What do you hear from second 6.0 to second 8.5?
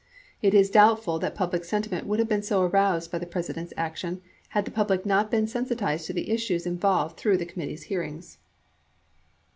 to the issues involved through the committee's hearings.